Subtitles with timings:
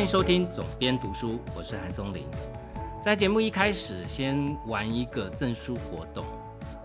[0.00, 2.24] 欢迎收听总编读书，我是韩松林。
[3.02, 6.24] 在节目一开始，先玩一个证书活动。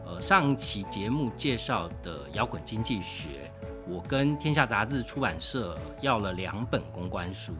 [0.05, 3.49] 呃，上期节目介绍的摇滚经济学，
[3.87, 7.53] 我跟天下杂志出版社要了两本公关书，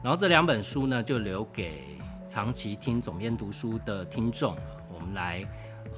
[0.00, 1.98] 然后这两本书呢，就留给
[2.28, 4.56] 长期听总编读书的听众，
[4.94, 5.44] 我们来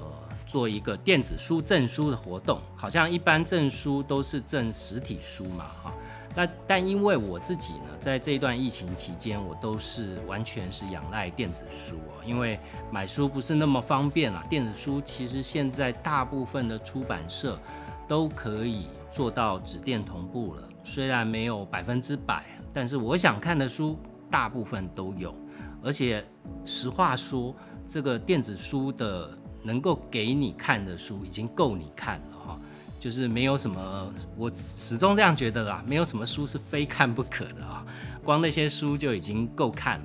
[0.00, 0.10] 呃
[0.46, 2.62] 做一个电子书证书的活动。
[2.74, 5.92] 好像一般证书都是证实体书嘛，哈。
[6.34, 12.58] 那但因为我自己呢，在这一段疫情期间，我都是完全是仰赖电子书哦，因为
[12.90, 14.44] 买书不是那么方便啦。
[14.48, 17.58] 电子书其实现在大部分的出版社
[18.08, 23.98] 都可以做到纸电同步了，虽然没有百分之百，但是我想看的书
[24.30, 25.34] 大部分都有。
[25.82, 26.24] 而且
[26.64, 27.54] 实话说，
[27.86, 32.31] 这个电子书的能够给你看的书已经够你看了。
[33.02, 37.84] 就是没有什么，我始终这样觉得啦，没有什么书是非看不可的啊，
[38.22, 40.04] 光那些书就已经够看了。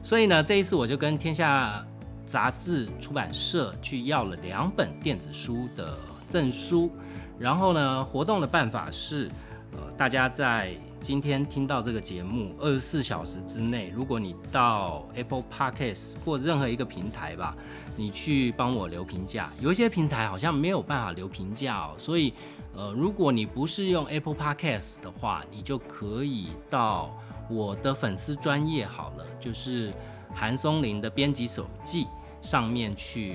[0.00, 1.84] 所以呢，这一次我就跟天下
[2.28, 5.92] 杂志出版社去要了两本电子书的
[6.28, 6.88] 证书，
[7.36, 9.28] 然后呢，活动的办法是，
[9.72, 17.56] 呃，大家在今天听到这个节目二十四小时之内，如果你到 Apple Podcast 或任何一个平台吧。
[17.96, 22.32] 你去帮我留评价，有一些平台好像没有办法留评价哦，所以，
[22.74, 27.14] 呃，如果你不是用 Apple Podcast 的话，你就可以到
[27.50, 29.92] 我的粉丝专业好了，就是
[30.32, 32.06] 韩松林的编辑手记
[32.40, 33.34] 上面去，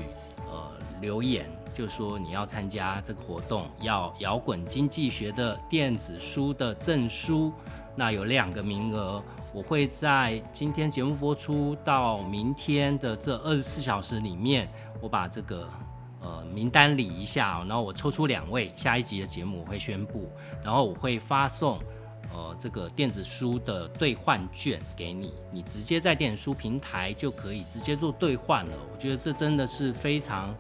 [0.50, 7.52] 呃，留言，就说你要参加这个活动，要摇滚经济学的电子书的证书，
[7.98, 9.22] 那有两个名额。
[9.54, 14.70] 我会在今天节目播出到明天的这二十四小时里面，
[15.02, 15.68] 我把这个
[16.22, 20.30] 呃名单理一下，然后我抽出两位，下一集的节目我会宣布，
[20.64, 21.78] 然后我会发送
[22.34, 28.78] 呃这个电子书的兑换券给你，你直接在电子书平台就可以直接做兑换了。
[28.94, 30.54] 我觉得这真的是非常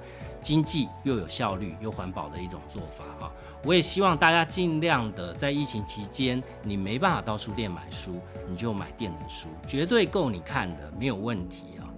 [0.45, 3.31] 经济又有效率又环保的一种做法哈。
[3.63, 11.89] 我也希望大家尽量的在疫情期间，你没办法到书店买书，你就买电子书，绝对够你看的，没有问题啊。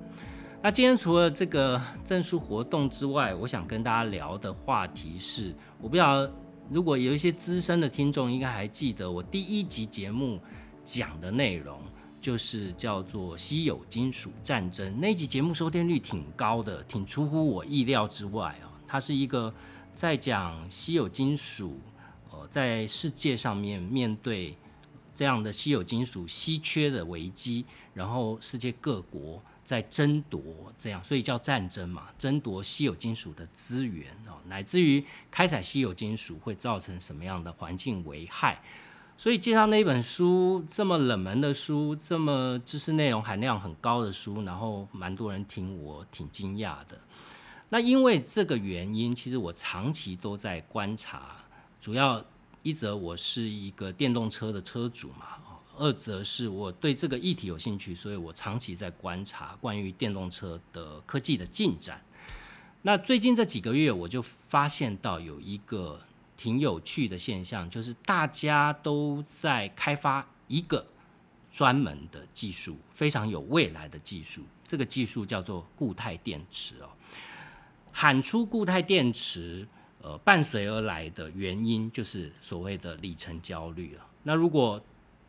[0.61, 6.25] 那今天除了这个证书活动之外，我想跟大家聊的话题是，我不知道
[6.69, 10.39] 如果有一些资深的听众应该还记得我第一集节目
[10.85, 11.77] 讲的内容，
[12.27, 19.53] 就是叫做稀有金属战争那一集节目收听率挺高的，挺出乎我意料之外啊，它是一个。
[19.95, 21.79] 在讲稀有金属，
[22.29, 24.57] 呃，在世界上面面对
[25.15, 30.43] 这样的稀有金属稀缺的危机，然后世界各国在争夺
[30.77, 35.01] 这样，所以叫战争嘛，争夺稀有金属的资源哦，乃至于
[35.31, 38.61] 开采稀有金属会造成什么样的环境危害，
[39.19, 46.99] 所以介绍那本书这么冷门的书，这么知识内容含量很高的书，然后蛮多人听，我挺惊讶的。
[47.69, 51.35] 那因为这个原因，其实我长期都在观察，
[51.81, 52.23] 主要
[52.61, 55.25] 一则我是一个电动车的车主嘛，
[55.79, 61.99] 二则是我对这个议题有兴趣，所以我长期在观察关于电动车的科技的进展。
[62.83, 65.99] 那最近这几个月，我就发现到有一个
[66.37, 70.85] 挺有趣的现象，就是大家都在开发一个
[71.51, 76.89] 专门的技术，非常有未来的技术，这个技术叫做固态电池哦。
[77.91, 79.67] 喊出固态电池，
[80.03, 84.05] 呃，伴随而来的原因就是所谓的里程焦虑了。
[84.21, 84.79] 那如果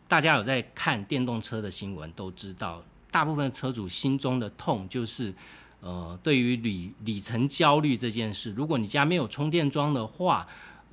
[0.06, 5.32] 大家有在看电动车的新闻，都知道大部分车主心中的痛就是，
[5.80, 8.52] 呃，对于里里程焦虑这件事。
[8.52, 10.46] 如果你家没有充电桩的话，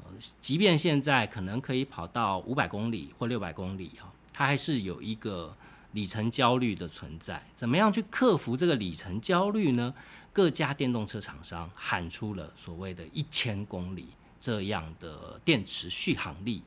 [0.03, 0.11] 呃，
[0.41, 5.55] 即便现在可能可以跑到五百公里或六百公里啊，它还是有一个
[5.93, 7.41] 里程焦虑的存在。
[7.55, 9.93] 怎么样去克服这个里程焦虑呢？
[10.33, 16.61] 各家电动车厂商喊出了所谓的一千公里这样的电池续航力，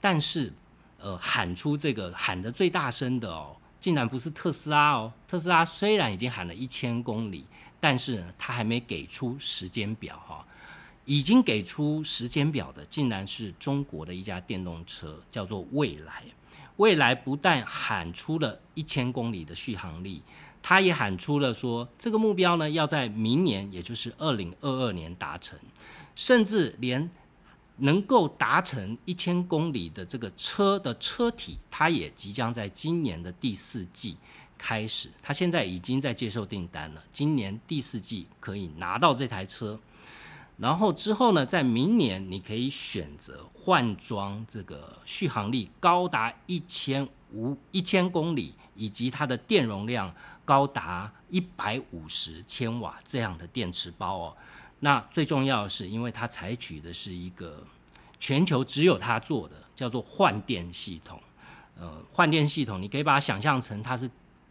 [0.00, 0.52] 但是，
[1.00, 5.12] 呃，喊出这个喊的最大声的哦，竟然不是特斯拉哦。
[5.26, 7.44] 特斯拉虽然已经喊了一千公里，
[7.80, 10.46] 但是它还没给出时间表哈。
[11.08, 16.22] 已经给出时间表的，竟然是中国的一家电动车，叫做蔚来。
[16.76, 20.22] 蔚来不但喊出了一千公里的续航力。
[20.62, 25.58] 他也喊出了说，这个目标呢要在明年，也就是二零二二年达成，
[26.14, 27.08] 甚至连
[27.78, 34.18] 能够达成一千公里的这个车的车体，它也即将在今年的第四季
[34.58, 35.08] 开始。
[35.22, 39.80] 他现在已经在接受订单了，今年第四季可以拿到这台车，
[40.58, 50.12] 然后之后呢，在明年你可以选择换装这个续航力高达一千五一千公里，以及它的电容量
[50.44, 54.36] 高达一百五十千瓦这样的电池包哦。
[54.80, 57.64] 那最重要的是，因为它采取的是一个
[58.18, 61.20] 全球只有它做的，叫做换电系统。
[61.78, 64.10] 呃，换电系统你可以把它想象成它是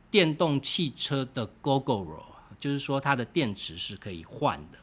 [0.09, 2.23] 电动汽车的 GoGoRo，
[2.57, 4.77] 就是说它的电池是可以换的。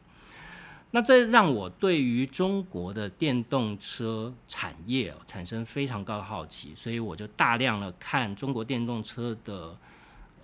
[0.94, 9.76] 那这让我对于中国的电动车产业产生非常高的好奇，所以我就大量的看中国电动车的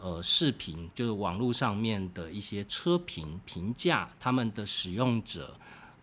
[0.01, 5.55] 呃视频，就是网络上面的一些车评评价，他们的使用者，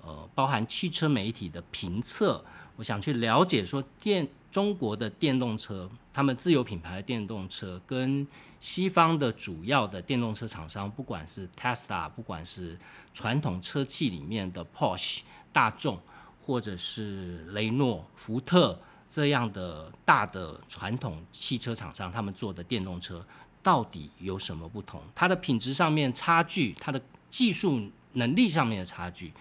[0.02, 2.42] 呃，包含汽车媒体的评测，
[2.78, 8.26] 我想去了解说电中国的电动车，他们自有品牌的电动车跟。
[8.60, 12.76] 西方的主要的电动车厂商，不管是 Tesla，不管是
[13.14, 15.20] 传统车企里面的 Porsche、
[15.54, 16.00] 大众，
[16.44, 23.24] 或者是雷诺、福特这样的大的传统汽车厂商，他们做的电动车
[23.62, 25.04] 到底有什么不同？
[25.14, 27.00] 它的品质上面差距，它的
[27.30, 27.80] 技术
[28.14, 29.32] 能力上面的差距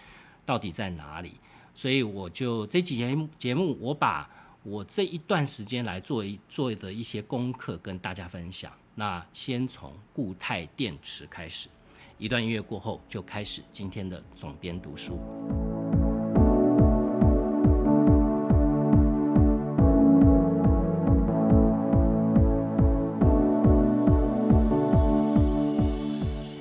[0.45, 1.41] 到底在哪里？
[1.77, 4.27] 所以我就这几节节目，我把
[4.63, 8.73] 我这一段时间来做一做的一些功课跟大家分享。
[8.95, 11.69] 那先从固态电池开始，
[12.17, 15.21] 一段音乐过后就开始今天的总编读书。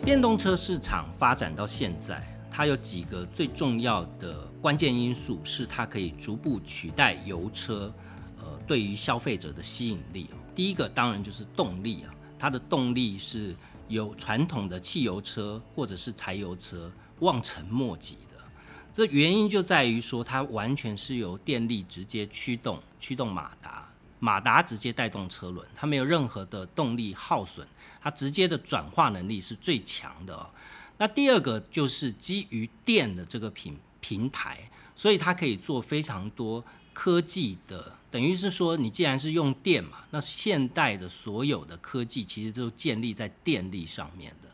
[0.03, 2.21] 电动车市场发展到现在，
[2.51, 7.93] 它有几个最重要的关键因素，是它可以逐步取代油车，
[8.39, 12.11] 呃，对于消费者的吸引力第一个当然就是动力啊。
[12.39, 13.55] 它的动力是
[13.89, 18.43] 由传统的汽油车或者是柴油车望尘莫及的，
[18.91, 23.87] 这原因就在于说它完全是由电力直接驱动，驱动马达，
[24.17, 27.67] 马达直接带动车轮，它没有任何的动力耗损，
[28.01, 30.49] 它直接的转化能力是最强的哦。
[30.97, 33.77] 那第二个就是基于电的这个品
[34.07, 36.63] 平台，所以它可以做非常多。
[36.93, 44.49] 科技的等于是说，你既然是用电嘛，那现代的所有的科技其实都建立在电力上面的。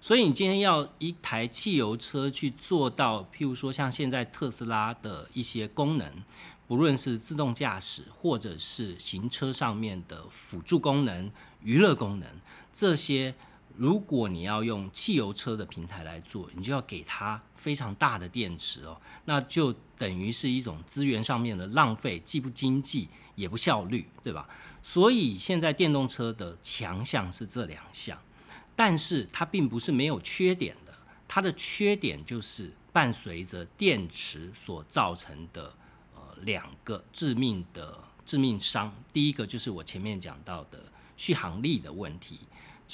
[0.00, 6.10] 所以你今天要一台汽油车去做到，譬如说像现在特斯拉的一些功能，
[6.66, 11.30] 不论是自动驾驶或者是行车上面的辅助功能、
[11.62, 12.28] 娱乐功能
[12.72, 13.34] 这些。
[13.76, 24.48] 如果你要用汽油车的平台来做，你就要给它非常大的电池哦，那就等于是一种资源上面的浪费，既不经济也不效率，对吧？
[24.82, 28.16] 所以现在电动车的强项是这两项，
[28.76, 30.94] 但是它并不是没有缺点的，
[31.26, 35.74] 它的缺点就是伴随着电池所造成的
[36.14, 40.78] 呃两个致命的致命伤，第一个就是我前面讲到的
[41.16, 42.40] 续航力的问题。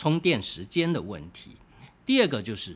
[0.00, 1.50] 充电时间的问题，
[2.06, 2.74] 第二个就是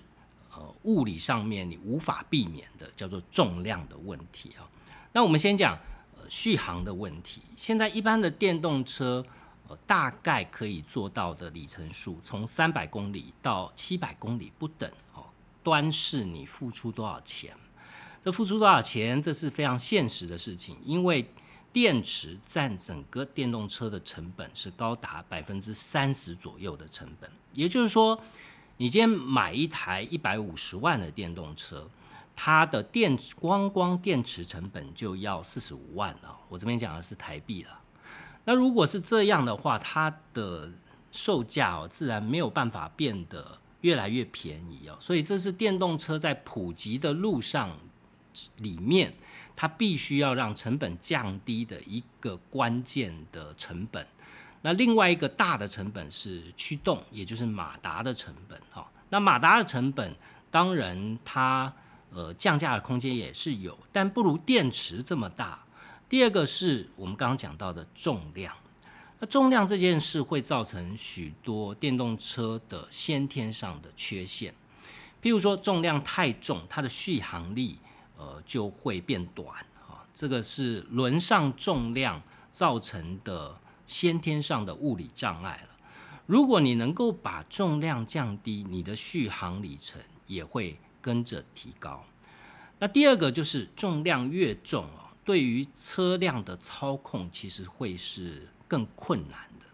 [0.52, 4.68] 呃物理上面你无法避免的叫做重量的问题啊。
[5.10, 5.74] 那我们先讲
[6.18, 7.40] 呃续航的问题。
[7.56, 9.24] 现在一般的电动车
[9.68, 15.24] 呃大概可以做到的里程数，从三百公里到七百公里不等哦。
[15.62, 17.56] 端视你付出多少钱，
[18.22, 21.26] 这付出多少钱，这是非常现实的事情，因为。
[21.74, 28.16] 电池占整个电动车的成本是高达百分之三十左右的成本，也就是说，
[28.76, 31.90] 你今天买一台一百五十万的电动车，
[32.36, 36.38] 它的电池光光电池成本就要四十五万了。
[36.48, 37.80] 我这边讲的是台币了。
[38.44, 40.70] 那如果是这样的话，它的
[41.10, 44.96] 售价哦，自然没有办法变得越来越便宜哦。
[45.00, 47.76] 所以这是电动车在普及的路上
[48.58, 49.12] 里面。
[49.56, 54.06] 它必须要让成本降低的一个关键的成本。
[54.62, 58.58] 那另外一个大的成本是驱动，也就是马达的成本。
[58.70, 60.14] 哈，那马达的成本
[60.50, 61.72] 当然它
[62.10, 65.62] 呃降价的空间也是有，但不如电池这么大。
[66.08, 68.54] 第二个是我们刚刚讲到的重量。
[69.20, 74.52] 那重量这件事会造成许多电动车的先天上的缺陷，
[75.22, 77.78] 譬如说重量太重，它的续航力。
[78.24, 79.46] 呃，就会变短
[79.86, 83.54] 啊，这个是轮上重量造成的
[83.84, 85.68] 先天上的物理障碍了。
[86.26, 92.02] 如果你能够把重量降低，你的续航里程也会跟着提高。
[92.78, 99.66] 那第二个就是重量越重哦，对于车辆的操控其实会是更困难的。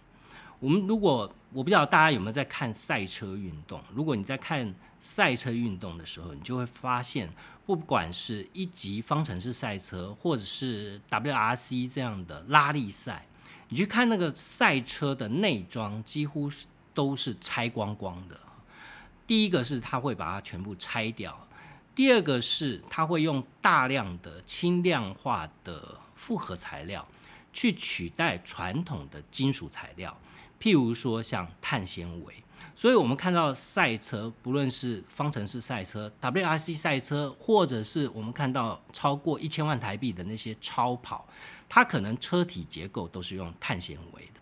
[0.59, 7.31] 我们如果我不知道大家有没有在看赛车运动，如果你在看赛车运动的时候，你就会发现。
[7.71, 13.25] 不管是一级方程式赛车，或者是 WRC 这样的拉力赛，
[13.69, 16.51] 你去看那个赛车的内装，几乎
[16.93, 18.37] 都是拆光光的。
[19.25, 21.47] 第一个是它会把它全部拆掉，
[21.95, 27.07] 第二个是它会用大量的轻量化的复合材料
[27.53, 30.21] 去取代传统的金属材料，
[30.61, 32.35] 譬如说像碳纤维。
[32.75, 41.29] 所以，我们看到赛车，不论是方程式赛车、WRC 赛车，或者是我们看到超过一千万台币的那些超跑，
[41.69, 44.41] 它可能车体结构都是用碳纤维的。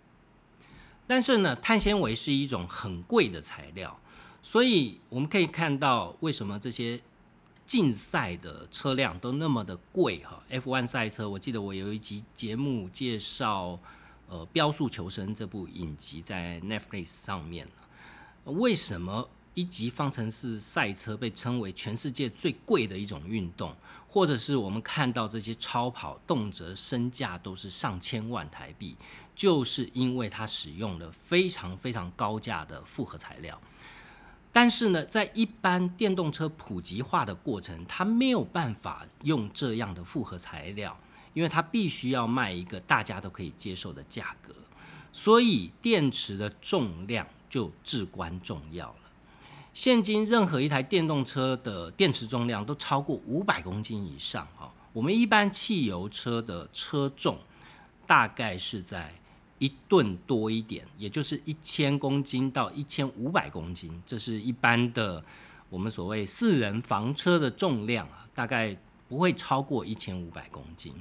[1.06, 3.98] 但是呢，碳纤维是一种很贵的材料，
[4.40, 7.00] 所以我们可以看到为什么这些
[7.66, 10.40] 竞赛的车辆都那么的贵哈。
[10.50, 13.78] F1 赛车，我记得我有一集节目介绍，
[14.28, 17.66] 呃，《标速求生》这部影集在 Netflix 上面。
[18.52, 23.74] 为什么一级方程式赛车被称为全世界最贵的一种运动？
[24.10, 28.96] 或者是我们看到这些超跑，动辄身价都是上千万台币，
[29.34, 33.60] 就是因为它使用了非常非常高价的复合材料。
[34.50, 40.98] 但是呢，在一般电动车普及化的过程，它没有办法用这样的复合材料，
[41.34, 44.54] 因为它必须要卖一个大家都可以接受的价格，
[45.12, 47.26] 所以电池的重量。
[47.48, 48.94] 就至关重要了。
[49.74, 54.72] 现今任何一台电动车的电池重量都超过五百公斤以上哈。
[54.92, 57.38] 我们一般汽油车的车重
[58.06, 59.14] 大概是在
[59.58, 65.24] 一吨多一点，也就是一千公斤到一千五百公斤，这是一般的
[65.70, 68.76] 我们所谓四人房车的重量啊，大概
[69.08, 70.92] 不会超过一千五百公斤。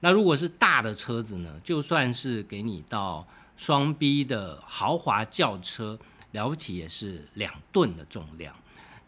[0.00, 3.26] 那如果是大的车子呢，就算是给你到。
[3.56, 5.98] 双 B 的豪华轿车
[6.32, 8.54] 了不起也是两吨的重量，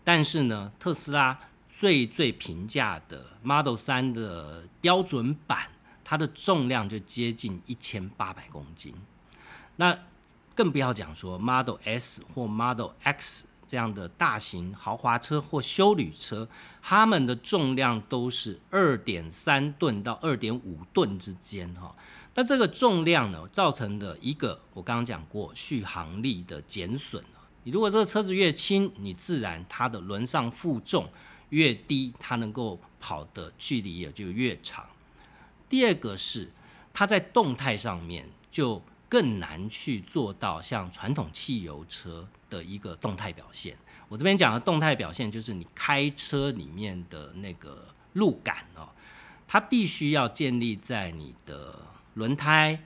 [0.05, 1.39] 但是呢，特斯拉
[1.69, 5.69] 最最平价的 Model 3的标准版，
[6.05, 8.95] 它的重量就接近一千八百公斤。
[9.77, 9.99] 那
[10.55, 16.49] 更不要讲说 Model S 或 Model X 这样的大型豪华车或休旅车，
[16.81, 21.95] 它们的重量都是二点三吨到二点五吨之间，哈。
[22.39, 27.25] 那这个重量呢，造成的一个，我刚刚讲过，续航力的减损
[27.65, 31.09] 你如果这个车子越轻，你自然它的轮上负重
[31.49, 34.85] 越低，它能够跑的距离也就越长。
[35.67, 36.53] 第二个是，
[36.93, 43.75] 它在动态上面就更难去做到像传统汽油车的一个动态表现。
[44.09, 48.91] 我这边讲的动态表现，就是你开车里面的那个路感哦，
[49.49, 51.75] 它必须要建立在你的。
[52.17, 52.83] 轮胎、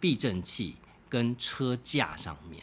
[0.00, 0.74] 避震器
[1.08, 2.60] 跟车架上面，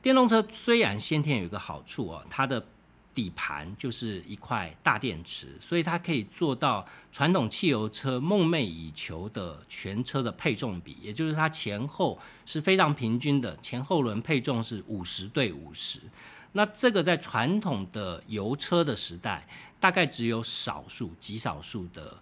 [0.00, 2.66] 电动车虽然先天有一个好处哦，它的
[3.14, 16.00] 底盘就是一块大电池，所以它可以做到传统汽油车梦寐以求的全车的配重比，也就是它前后是非常平均的，前后轮配重是五十对五十。
[16.52, 19.46] 那这个在传统的油车的时代，
[19.78, 22.16] 大概只有少数极少数的。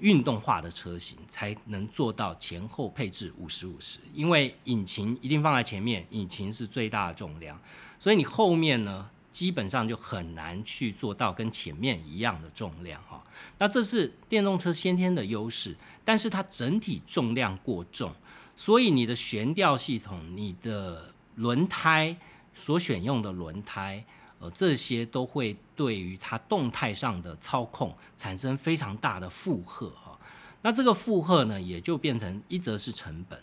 [0.00, 7.60] 运动化的车型才能做到前后配置五十五十，因为引擎一定放在前面，引擎是最大的重量，
[7.98, 13.22] 所以你后面呢基本上就很难去做到跟前面一样的重量哈。
[13.58, 18.12] 那这是电动车先天的优势，但是它整体重量过重，
[18.56, 22.16] 所以你的悬吊系统、你的轮胎
[22.54, 24.04] 所选用的轮胎。
[24.40, 30.18] 呃，这些都会对于它动态上的操控产生非常大的负荷哈。
[30.62, 33.38] 那这个负荷呢，也就变成一则是成本，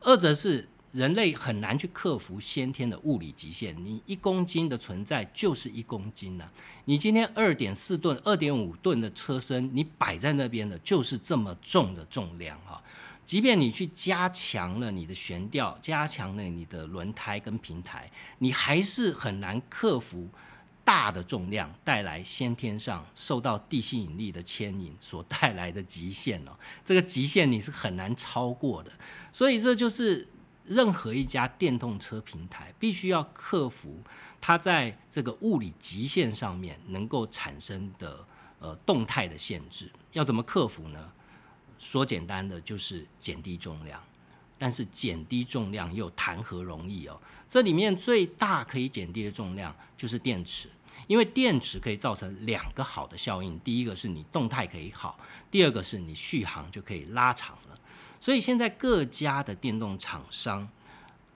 [0.00, 3.74] 二则是人类很难去克服先天的物理极限。
[3.84, 6.48] 你一公斤的存在就是一公斤呐，
[6.84, 12.82] 你今天二点四吨、二点五吨的车身，你摆在那边的就是这么重的重量哈。
[13.26, 20.28] 即便你去加强了你的悬吊，加强了你的轮胎跟平台，你还是很难克服
[20.84, 26.52] 大的重量带来先天上受到地心引力的牵引所带来的极限哦。
[26.84, 28.92] 这个极限你是很难超过的，
[29.32, 30.28] 所以这就是
[30.64, 34.00] 任何一家电动车平台必须要克服
[34.40, 38.24] 它在这个物理极限上面能够产生的
[38.60, 39.90] 呃动态的限制。
[40.12, 41.12] 要怎么克服呢？
[41.78, 44.02] 说简单的就是减低重量，
[44.58, 47.20] 但是减低重量又谈何容易哦？
[47.48, 50.68] 这里面最大可以减低的重量就是电池，
[51.06, 55.18] 因为电池可以造成两个好的效应：第一个是你动态可以好，
[55.50, 57.78] 第二个是你续航就可以拉长了。
[58.18, 60.66] 所以现在各家的电动厂商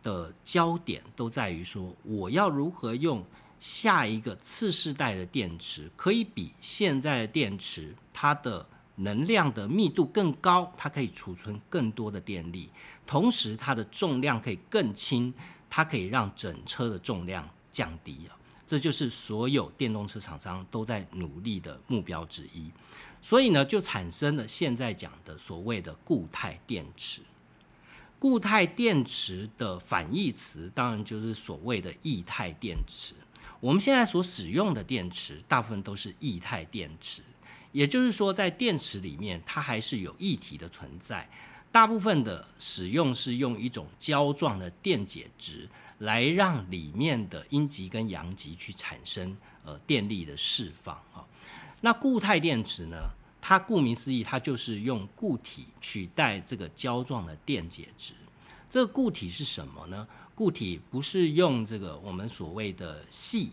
[0.03, 3.25] 的焦点都在于说，我要如何用
[3.59, 8.67] 下一个次世代的电池，可以比现在的电池它的。
[9.00, 12.71] 能量的密度更高，它可以储存更多的电力，
[13.07, 15.33] 同时它的重量可以更轻，
[15.69, 18.37] 它可以让整车的重量降低啊。
[18.66, 22.71] 这就是所有电动车厂商都在努力的目标之一。
[23.21, 27.21] 所以呢，就产生了现在讲的所谓的固态电池。
[28.19, 33.14] 固态电池的反义词，当然就是所谓的液态电池。
[33.59, 37.23] 我们现在所使用的电池，大部分都是液态电池，
[37.73, 41.29] 也就是说，在电池里面，它还是有液体的存在。
[41.73, 51.25] 大部分的使用是用一种胶状的电解质，来让里面的阴极跟阳极去产生呃电力的释放啊。
[51.81, 52.97] 那固态电池呢？
[53.43, 58.12] 它顾名思义，它就是用固体取代这个胶状的电解质。
[58.69, 60.07] 这个固体是什么呢？
[60.35, 63.53] 固体不是用这个我们所谓的锡，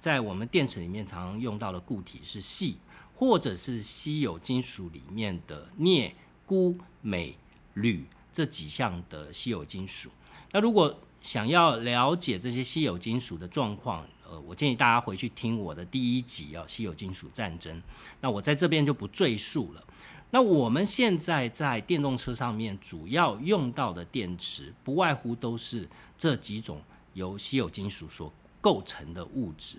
[0.00, 2.76] 在我们电池里面常用到的固体是锡，
[3.22, 6.12] 或者是稀有金属里面的镍、
[6.44, 7.36] 钴、镁、
[7.74, 10.10] 铝这几项的稀有金属。
[10.50, 17.80] 那如果想要了解这些稀有金属的状况，呃，我建议大家回去听我的第一集啊，稀有金属战争。
[18.20, 19.84] 那我在这边就不赘述了。
[20.32, 25.88] 那我们现在在电动车上面主要用到的电池，不外乎都是
[26.18, 26.82] 这几种
[27.14, 29.76] 由稀有金属所构成的物质。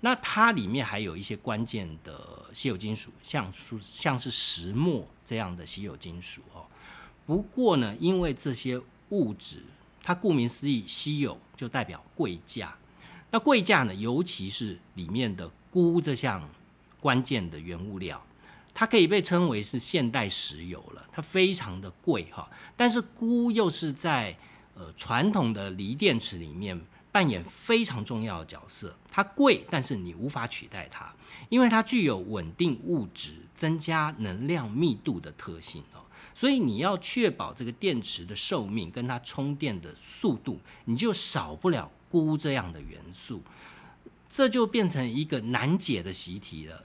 [0.00, 6.66] 那它里面还有一些关键的稀有金属，像像是石墨这样的稀有金属哦。
[7.26, 8.80] 不过呢，因为这些
[9.10, 9.62] 物质。
[10.02, 12.74] 它顾名思义，稀有就代表贵价。
[13.30, 16.48] 那贵价呢，尤其是里面的钴这项
[16.98, 18.20] 关键的原物料，
[18.72, 21.06] 它可以被称为是现代石油了。
[21.12, 24.34] 它非常的贵哈，但是钴又是在
[24.74, 26.80] 呃传统的锂电池里面
[27.12, 28.96] 扮演非常重要的角色。
[29.10, 31.12] 它贵，但是你无法取代它，
[31.48, 36.00] 因为它具有稳定物质、增加能量密度的特性哦。
[36.32, 43.42] 所以你要确保这个电池的寿命跟它充电的速度，你就少不了钴这样的元素，
[44.30, 46.84] 这就变成一个难解的习题了。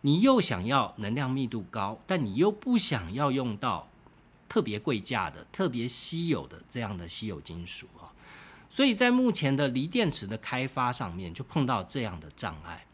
[0.00, 3.88] 你又想要能量密度高，但你又不想要用到
[4.48, 7.86] 特别贵价的、特别稀有的这样的稀有金属。
[8.68, 12.86] 所以在目前的锂电池的开发上面，就碰到这样的障碍。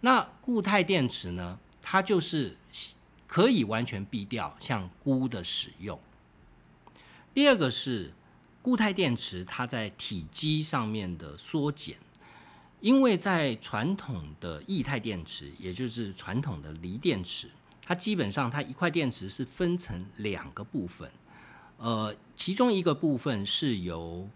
[0.00, 1.58] 那固态电池呢？
[1.82, 2.56] 它就是。
[3.28, 5.98] 可以完全避掉像钴的使用。
[7.34, 8.12] 第二个是
[8.62, 11.96] 固态电池，它在体积上面的缩减，
[12.80, 17.50] 因为在传统的液态电池，也就是传统的锂电池，
[17.84, 21.10] 它基本上它一块电池是分成两个部分，
[21.78, 24.26] 呃，其中一个部分是由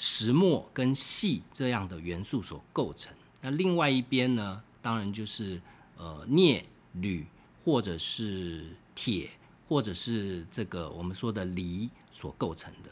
[0.00, 5.60] 石墨跟锡这样的元素所构成，那另外一边呢，当然就是
[5.98, 7.26] 呃镍、铝。
[7.62, 9.28] 或者是铁，
[9.68, 12.90] 或者是这个我们说的锂所构成的，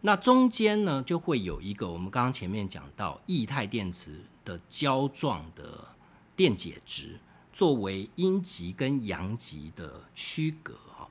[0.00, 5.86] 那中间呢就会有一个我们刚刚前面讲到液态电池的胶状的
[6.34, 7.20] 电解质，
[7.52, 11.06] 作为阴极跟阳极的区隔啊。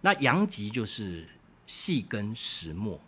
[0.00, 1.28] 那阳极就是
[1.66, 2.98] 细跟石墨，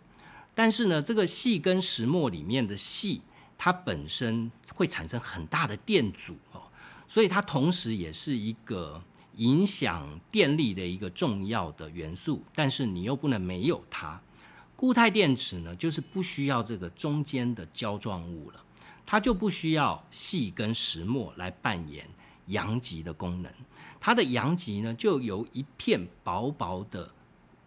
[0.53, 3.21] 但是呢，这个细跟石墨里面的细，
[3.57, 6.63] 它本身会产生很大的电阻哦，
[7.07, 9.01] 所以它同时也是一个。
[9.37, 14.21] 影响电力的一个重要的元素，但是你又不能没有它。
[14.75, 18.61] 固态电池呢，就是不需要这个中间的胶状物了，
[19.05, 22.05] 它就不需要细跟石墨来扮演
[22.47, 23.49] 阳极的功能。
[24.01, 27.09] 它的阳极呢，就由一片薄薄的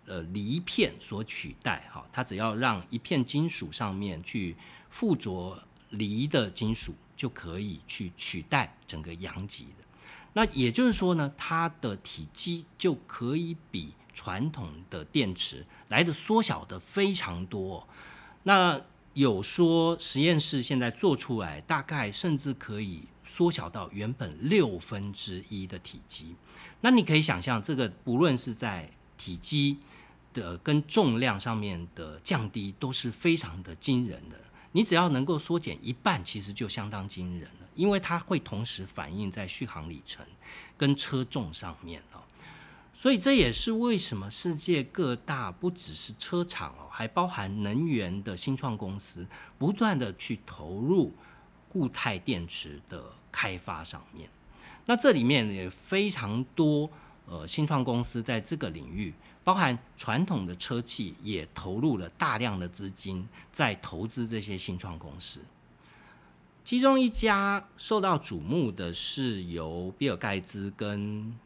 [0.06, 1.88] 呃锂片所取代。
[1.92, 4.56] 哈，它只要让一片金属上面去
[4.90, 9.84] 附着锂的金属，就可以去取代整个阳极的。
[10.32, 17.86] 那也就是说呢，它的体积就可以比传统的电池来的缩小的非常多。
[18.42, 18.80] 那
[19.12, 26.34] 有说实验室现在做出来，大概甚至可以缩小到原本六分之一的体积。
[26.80, 29.78] 那你可以想象，这个不论是在体积
[30.32, 34.38] 的跟重量上面的降低，都是非常的惊人的。
[34.72, 40.26] 你只要能够缩减一半，其实就相当惊人了，因为它会同时反映在续航里程
[40.76, 42.20] 跟车重上面哦。
[42.92, 49.26] 所以这也是为什么世界各大不只是车厂哦，还包含能源的新创公司，
[49.58, 51.12] 不断的去投入
[51.68, 54.28] 固态电池的开发上面。
[54.86, 56.90] 那这里面也非常多
[57.26, 59.12] 呃新创公司在这个领域。
[59.42, 65.38] 包含传统的车企也投入了大量的资金在投资这些新创公司，
[66.64, 71.38] 其中一家受到瞩目的是由比尔盖茨跟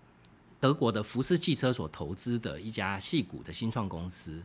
[0.60, 4.40] 德国的福斯汽车所投资的一家细股的新创公司，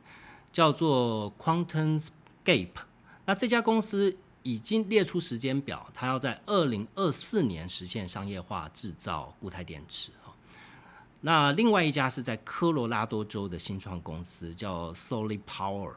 [0.51, 2.69] 叫做 QuantumScape。
[3.25, 10.11] 那这家公司已经列出时间表，它要在二零二四年实现商业化制造固态电池。
[11.25, 15.93] 那另外一家是在科罗拉多州的新创公司，叫 Solid Power。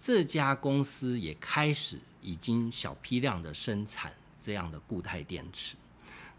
[0.00, 5.76] 这家公司也开始已经小批量的生产这样的固态电池。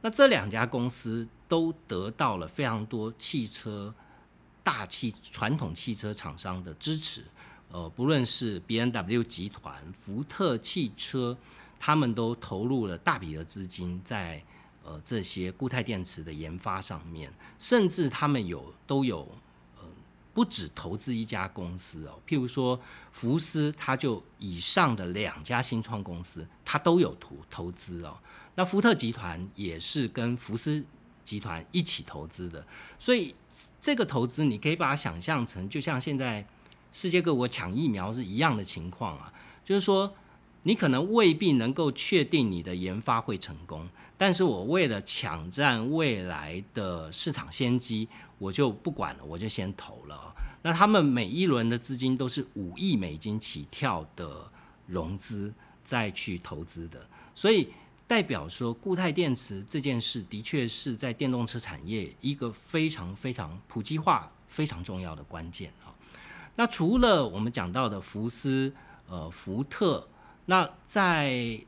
[0.01, 3.93] 那这两家公司都得到了非常多汽车
[4.63, 7.23] 大汽传统汽车厂商的支持。
[7.71, 11.37] 呃，不论是 B N W 集团、福特汽车，
[11.79, 14.43] 他们都投入了大笔的资金在。
[14.87, 19.27] 呃，这些固态电池的研发上面，甚至他们有都有
[19.79, 19.83] 呃，
[20.31, 22.21] 不止投资一家公司哦。
[22.27, 22.79] 譬如说
[23.11, 28.15] 福斯，它就以上的两家新创公司，它都有投投资哦。
[28.53, 30.85] 那福特集团也是跟福斯
[31.23, 32.63] 集团一起投资的，
[32.99, 33.33] 所以
[33.81, 36.47] 这个投资你可以把它想象成，就像现在
[36.91, 39.33] 世界各国抢疫苗是一样的情况啊，
[39.65, 40.13] 就是说。
[40.67, 48.07] 你可能未必能够确定你的研发会成功，但是我为了抢占未来的市场先机，
[48.39, 50.35] 我就不管了，我就先投了。
[50.63, 54.43] 那他们每一轮的资金都是五亿美金起跳的
[54.87, 57.69] 融资再去投资的，所以
[58.07, 65.93] 代表说固态电池这件事的确是在电动车产业一个非常非常普及化、非常重要的关键啊。
[66.55, 68.73] 那除了我们讲到的福斯、
[69.07, 70.07] 呃福特。
[70.45, 71.59] 那在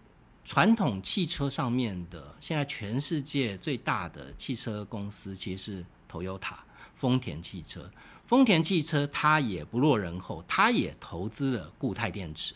[0.45, 6.55] 传统汽车上面的，现在全世界最大的汽车公司其实是 Toyota
[6.95, 7.91] 丰田汽车。
[8.27, 12.53] 丰田汽车它也不落人后，它也投资了固态电池。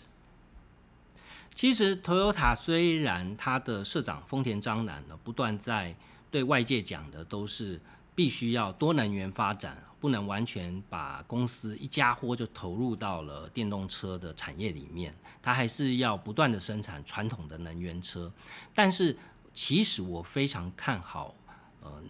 [1.54, 5.96] 其实 Toyota 虽然它的社长丰田章男呢，不断在
[6.30, 7.80] 对外界讲的都是
[8.16, 9.78] 必须要多能源发展。
[10.02, 18.34] 不能完全把公司一家伙就投入到了电动车的产业里面，它还是要不断的生产传统的能源车。
[18.74, 19.16] 但是，
[19.54, 21.36] 其实我非常看好，
[21.82, 22.02] 呃，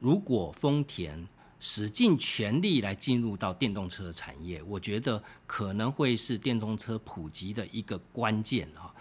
[0.00, 1.24] 如果丰田
[1.60, 8.92] 使尽全力来进入到电动车产业，我觉得可能会是电动车普及的一个关键啊。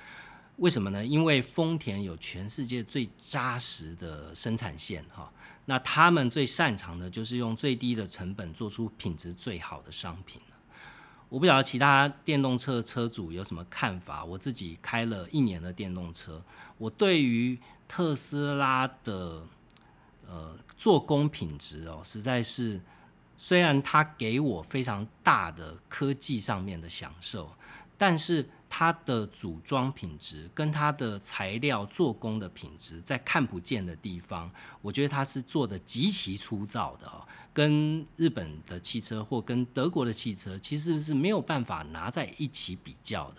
[0.58, 1.04] 为什么呢？
[1.04, 5.32] 因为丰田有全世界最扎实的生产线哈。
[5.70, 10.42] 那他们最擅长的就是用最低的成本做出品质最好的商品
[11.28, 14.24] 我不晓得其他电动车车主有什么看法。
[14.24, 16.42] 我自己开了一年的电动车，
[16.78, 19.46] 我对于特斯拉的
[20.26, 22.80] 呃做工品质哦，实在是
[23.38, 27.54] 虽然它给我非常大的科技上面的享受，
[27.98, 28.50] 但是。
[28.70, 34.52] 它的组装品质跟它的材料做工的品质，在看不见的地方，
[34.82, 43.38] 我觉得它是做的极其粗糙的哦，跟日本的汽车或跟德国的汽车其实是没有办法拿在一起比较的。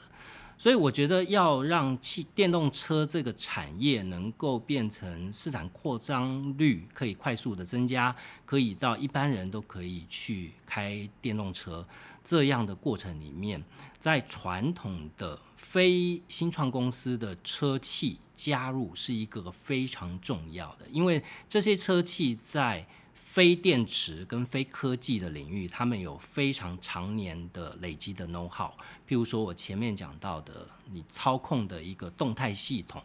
[0.56, 8.12] 所以我觉得要让汽电动车这个产业能够变成市场扩张率可以快速的增加，
[8.44, 11.86] 可以到一般人都可以去开电动车。
[12.24, 13.62] 这样的过程里面，
[13.98, 28.70] 在传统的非新创公司的车企加入是一个非常重要的，因为这些车企在非电池跟非科技的领域，他们有非常常年的累积的 know how。
[29.08, 33.02] 譬如说我前面讲到的，你操控的一个动态系统，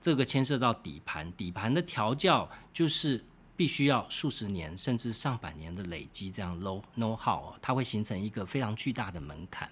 [0.00, 3.24] 这个牵涉到底盘，底盘的调教就是。
[3.56, 9.70] 必须要数十年甚至上百年的累积，这样 low know how 它会形成一个非常巨大的门槛。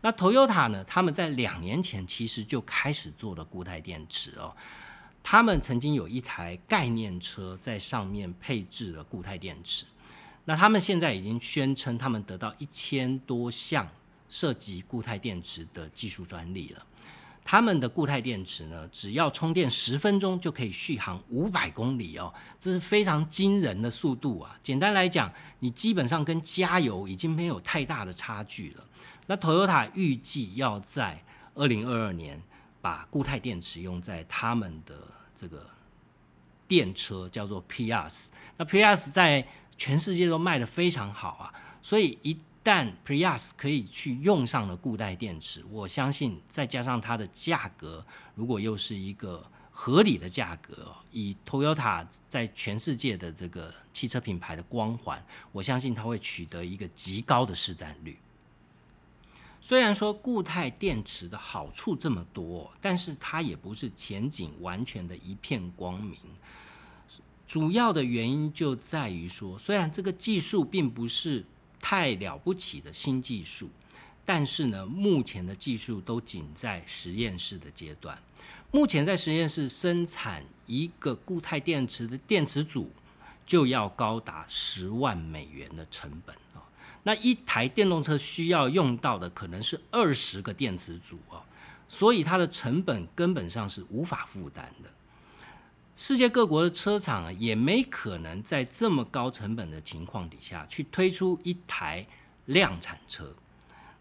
[0.00, 0.84] 那 Toyota 呢？
[0.84, 4.54] 他们在两年前其实就开始做了固态电池哦。
[5.22, 9.84] 他们曾经有一台概念车在上面配置了固态电池。
[10.44, 13.86] 那他们现在已经宣称他们得到一千多项
[14.30, 16.86] 涉及固态电池的技术专利了。
[17.44, 24.56] 他们的固态电池呢，只要充电十分钟就可以续航五百公里哦，这是非常惊人的速度啊！
[24.62, 28.84] 简单来讲，你基本上跟加油已经没有太大的差距了。
[29.28, 31.22] 那 Toyota 预计要在
[31.54, 32.42] 二零二二年
[32.80, 34.96] 把固态电池用在他们的
[35.36, 35.64] 这个
[36.66, 38.30] 电车，叫做 Prius。
[38.56, 42.36] 那 Prius 在全世界都卖的非常好啊，所以一。
[42.64, 58.18] 旦 Prius 可以去用上了固态电池，我相信再加上它的价格，如果又是一个合理的价格，以 Toyota 在全世界的这个汽车品牌的光环，我相信它会取得一个极高的市占率。
[59.60, 66.16] 虽然说固态电池的好处这么多，但是它也不是前景完全的一片光明。
[67.46, 71.44] 主要的原因就在于说，虽然这个技术并不是
[71.80, 73.70] 太了不起的新技术，
[74.24, 78.18] 但是呢，目前的技术都仅在实验室的阶段。
[78.70, 82.90] 目前在实验室生产一个固态电池的电池组，
[83.46, 86.60] 就要高达十万美元的成本啊。
[87.08, 91.40] 那一台电动车需要用到的可能是二十个电池组哦，
[91.88, 94.90] 所以它的成本根本上是无法负担的。
[95.96, 102.06] 世界各国的车厂啊，也没可能在这么高成本的情况底下去推出一台
[102.44, 103.34] 量产车。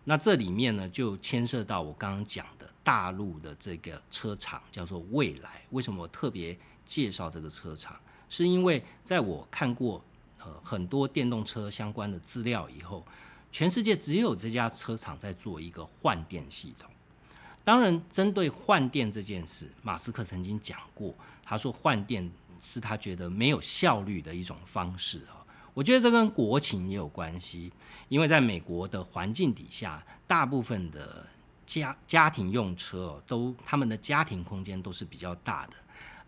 [0.04, 5.62] 那这里面呢，就牵涉到我刚刚讲的大陆的这个车厂，叫做蔚来。
[5.70, 7.96] 为什么我特别介绍这个车厂？
[8.28, 10.04] 是因为在我看过
[10.48, 13.06] 呃很多电动车相关的资料以后，
[13.52, 16.90] 全世界只有这家车厂在做一个换电系统。
[17.64, 22.32] 当然，针对换电这件事，马斯克曾经讲过，他说换电
[22.62, 25.44] 是他觉得没有效率的一种方式啊。
[25.74, 27.72] 我觉得这跟国情也有关系，
[28.08, 31.28] 因为在美国的环境底下，大部分的
[31.66, 35.74] 家家庭用车都他们的家庭空间都是比较大的，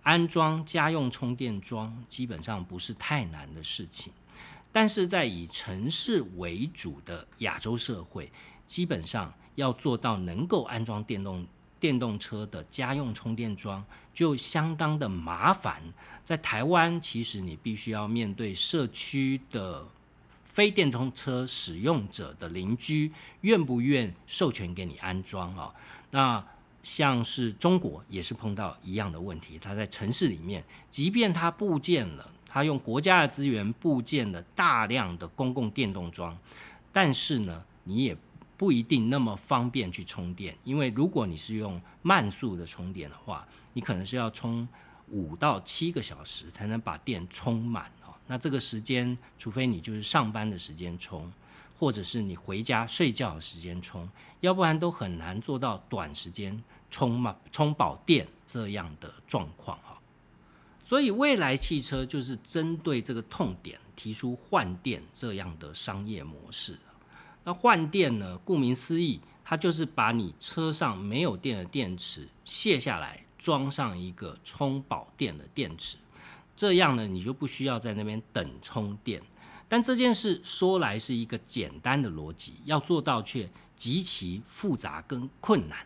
[0.04, 4.12] 安装家用充电桩基本上不是太难的事情。
[4.72, 8.32] 但是在以城市为主的亚洲社会，
[8.66, 9.34] 基本上。
[9.56, 11.46] 要做到能够安装电动
[11.82, 13.84] 电动车的家用充电桩，
[14.14, 15.84] 就相当的麻烦。
[16.24, 19.86] 在台湾，其实你必须要面对社区的
[20.46, 25.76] 非电动车使用者的邻居，愿不愿授权给你安装啊？
[26.12, 26.46] 那
[26.84, 36.38] 像是中国也是碰到一样的问题，它在城市里面，即便它部建了，它用国家的资源部建了大量的公共电动桩，
[36.92, 38.18] 但是呢，你也。
[38.60, 44.68] 不一定那么方便去充电，因为如果你是用慢速的充电的话，你可能是要充
[45.08, 48.14] 五到七个小时才能把电充满哦。
[48.28, 51.32] 那这个时间，除非你就是上班的时间充，
[51.80, 54.08] 或者是你回家睡觉的时间充，
[54.42, 59.98] 要不然都很难做到短时间充满充饱电这样的状况哈。
[60.84, 66.78] 所以未来汽车就是针对这个痛点提出换电这样的商业模式。
[67.46, 68.38] 那换电呢？
[68.40, 75.98] 顾名思义，它就是把你车上没有电的电池卸下来，装上一个充饱电的电池，
[76.58, 79.22] 这样呢，你就不需要在那边等充电。
[79.70, 85.78] 但这件事说来是一个简单的逻辑，要做到却极其复杂跟困难，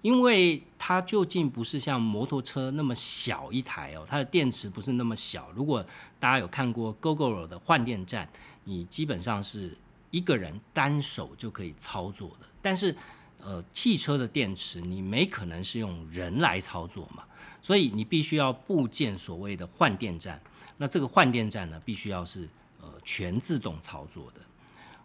[0.00, 5.50] 因为它究竟不是像摩托车那么小一台哦，它的电池不是那么小。
[5.54, 5.84] 如果
[6.18, 8.26] 大家有看过 GoGo 的换电站，
[8.64, 9.76] 你基本上是。
[10.10, 12.94] 一个人单手就可以操作的，但是，
[13.40, 17.24] 呃，汽车的电池你没可能是用人来操作嘛，
[17.60, 20.40] 所以你必须要部件所谓的换电站。
[20.76, 22.48] 那这个换电站呢，必须要是
[23.04, 24.40] 全自动操作的。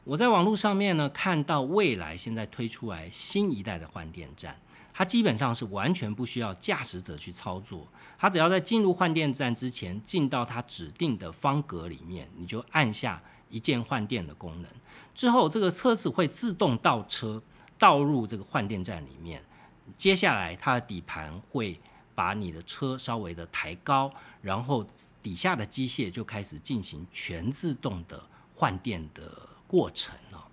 [0.03, 4.57] 我在网络上面呢看到，未来现在推出来新一代的换电站，
[4.93, 14.71] 它基本上是完全不需要驾驶者去操作，它只要在进入换电站之前，进到它指定的方格里面，你就按下一键换电的功能。
[15.13, 17.41] 之后，这个车子会自动倒车，
[17.77, 19.43] 倒入这个换电站里面。
[19.97, 21.79] 接下来，它的底盘会
[22.15, 24.85] 把你的车稍微的抬高，然后
[25.21, 28.21] 底下的机械就开始进行全自动的
[28.55, 30.45] 换电的过程了。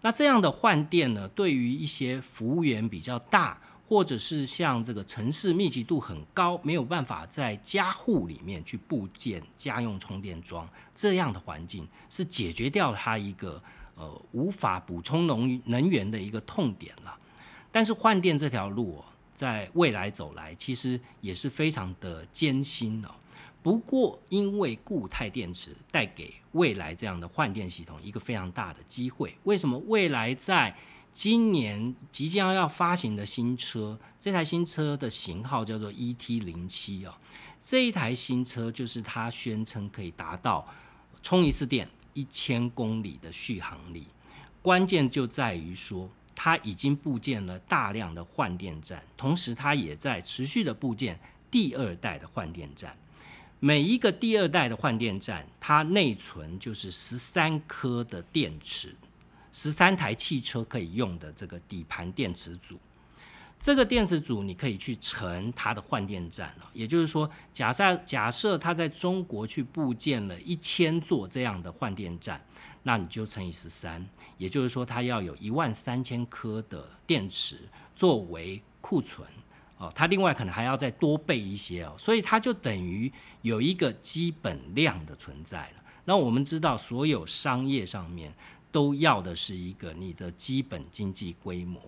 [0.00, 3.58] 那这样的换电呢，对于一些服务员比较大。
[3.88, 13.62] 或者是像这个城市密集度很高，没有办法在家户里面去部建家用充电桩这样的环境，是解决掉它一个
[13.94, 17.18] 呃无法补充能能源的一个痛点了。
[17.72, 23.08] 但是换电这条路哦，在未来走来，其实也是非常的艰辛哦。
[23.68, 30.74] 不过因为固态电池带给未来这样的换电系统一个非常大的机会，为什么未来在？
[31.12, 37.18] 今年即将要发行的新车，这台新车的型号叫做 ET 零七啊。
[37.62, 40.66] 这一台新车就是它宣称可以达到
[41.22, 44.06] 充一次电一千公里的续航力。
[44.62, 52.96] 关键就在于说，它已经部建了大量的换电站，同时它也在持续的部建第二代的换电站。
[53.60, 58.94] 每一个第二代的换电站，它内存就是十三颗的电池。
[59.50, 62.78] 十三台汽车可以用的这个底盘电池组，
[63.58, 66.70] 这个电池组你可以去乘它的换电站了。
[66.72, 72.40] 也就是说，假设假设它在中国去部建了一千座这样的换电站，
[72.84, 77.58] 那你就乘以十三，也就是说它要有一万三千颗的电池
[77.96, 79.26] 作为库存
[79.78, 83.10] 哦，它另外可能还要再多备一些哦，所以它就等于
[83.42, 85.82] 有一个基本量的存在了。
[86.04, 88.32] 那我们知道，所有商业上面
[88.72, 91.80] 都要的是一个你的基本经济规模，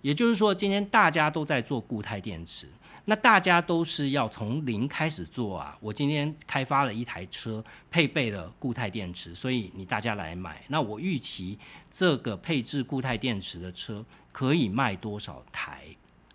[0.00, 2.68] 也就是说，今天大家都在做固态电池，
[3.04, 5.76] 那大家都是要从零开始做啊。
[5.80, 11.58] 我今天开发了一台车，配备了固态电池，所以你大家来买，那我预期
[11.90, 15.84] 这个配置固态电池的车可以卖多少台？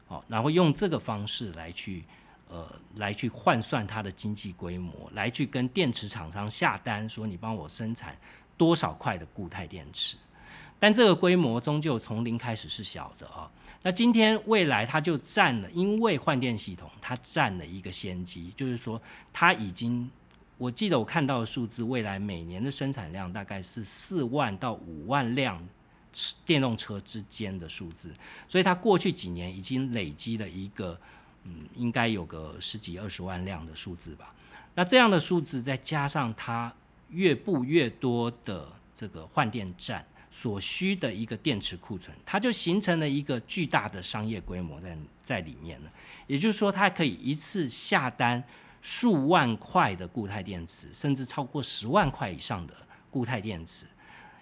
[0.10, 2.04] 哦，然后用这个方式来去，
[2.50, 8.18] 呃，来去换算它的经济规模，来去跟电池厂商下单，说你帮我生产
[8.58, 10.18] 多少块的固态电池。
[10.80, 13.50] 但这个规模终究从零开始是小的啊。
[13.82, 20.10] 那今天未来它就占了，因为换电系统它占了一个先机，就是说它已经，
[20.58, 25.62] 我记得我看到的数字，未来每年的生产量大概是四万到五万辆。
[26.46, 28.14] 电动车之间的数字，
[28.48, 31.00] 所以它过去几年已经累积了一个，
[31.44, 34.34] 嗯，应该有个十几二十万辆的数字吧。
[34.76, 36.74] 那这样的数字再加上它
[37.10, 45.92] 越布越多的这个换电站所需的一个电池库存，它就形成了一个巨大的商业规模在在里面了。
[46.28, 48.44] 也就是说，它可以一次下单
[48.82, 52.74] 数万块的固态电池，甚至超过十万块以上的
[53.10, 53.86] 固态电池，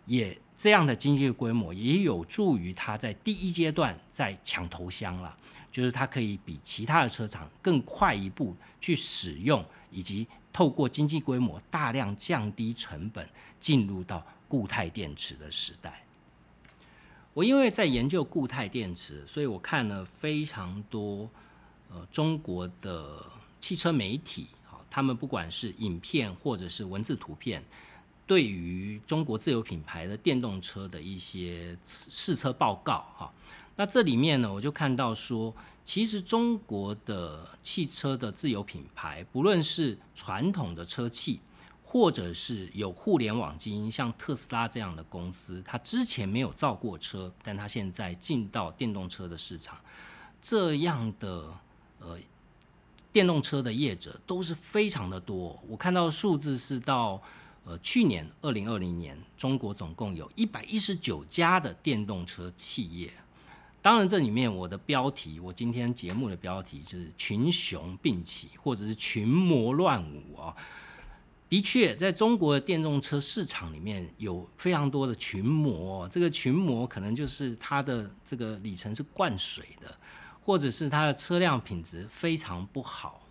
[0.05, 0.37] 也。
[0.57, 5.37] 这样的经济规模也有助于它在第一阶段在抢头香了，
[5.71, 16.03] 就是它可以比其他的车厂更快一步去使用，以及透过经济规模大量降低成本，进入到固态电池的时代。
[17.35, 21.29] 我因为在研究固态电池，所以我看了非常多
[21.91, 23.23] 呃中国的
[23.61, 27.63] 汽车媒体，好，他们不管是影片或者是文字图片。
[28.27, 33.33] 对于中国自有品牌的电动车的一些试车报告，哈，
[33.77, 41.39] 那这里面呢，我就看到说，其实中国的汽车的自有品牌，不论是传统的车企，
[41.81, 49.77] 或者是有互联网基因，像特斯拉这样的公司，它之前没有造过车，但它现在进到电动车的市场，
[50.41, 51.53] 这样的
[52.01, 52.17] 呃
[53.13, 55.57] 电动车的业者都是非常的多。
[55.69, 57.23] 我看到数字是到。
[57.67, 63.11] 呃，去年二零二零年，中国总共有一百一十九家的电动车企业。
[63.81, 70.55] 当然，这里面我的标题，我今天节目的标题就是“群雄并起”或者是“群魔乱舞”啊。
[71.49, 79.93] 的确，在中国的电动车市场里面有非常多的群魔，这个群魔可能就是它的这个里程是灌水的，
[80.41, 83.26] 或者是它的车辆品质非常不好。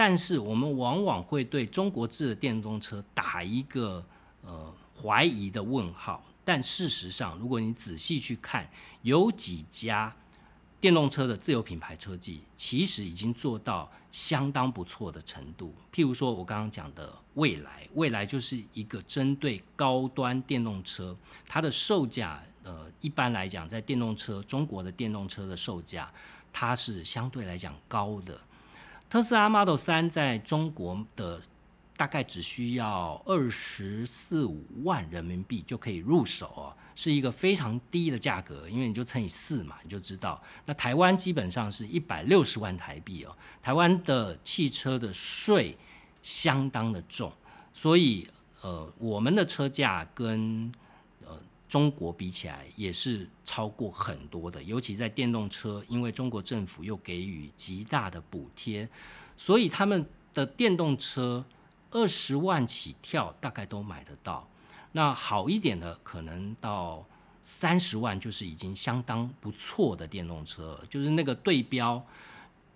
[0.00, 4.02] 但是我们往往会对中国制的电动车打一个
[4.40, 6.24] 呃怀疑的问号。
[6.42, 8.66] 但事实上，如果你仔细去看，
[9.02, 10.10] 有几家
[10.80, 15.74] 电动车的自有品牌车技，其实已经做到相当不错的程度。
[15.92, 21.14] 譬如说，我刚刚讲的蔚来，蔚来就是一个针对高端电动车，
[21.46, 26.10] 它的售价呃一般来讲，在电动车中国的电动车的售价，
[26.50, 28.40] 它是相对来讲高的。
[29.10, 31.42] 特斯拉 Model 三在中国的
[31.96, 40.40] 大概只需要二十四五万人民币就可以入手哦，是一个非常低的价格，因为你就乘以四嘛，你就知道。
[40.64, 45.76] 那台湾基本上是一百六十万台币哦，台湾的汽车的税
[46.22, 47.32] 相当的重，
[47.74, 48.28] 所以
[48.60, 50.72] 呃，我们的车价跟。
[51.70, 58.88] 中国比起来也是超过很多的，尤其在电动车，因为中国政府又给予极大的补贴，
[59.36, 60.04] 所以他们
[60.34, 61.44] 的电动车
[61.92, 64.48] 二十万起跳大概都买得到。
[64.90, 67.06] 那好一点的，可能到
[67.40, 72.04] 三十万就是已经相当不错的电动车，就是那个对标。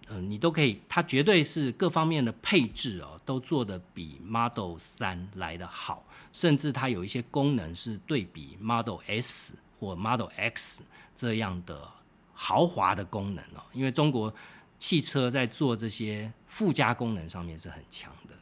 [0.07, 10.83] 嗯，你都可以，它绝对是各方面的配置哦，都做的比 Model 三来的好，甚至它有一些功能是对比 Model S 或 Model X
[11.15, 11.89] 这样的
[12.33, 13.63] 豪华的功能哦。
[13.73, 14.35] 因为中国
[14.77, 18.35] 汽车在做这些附加功能上面是很强的，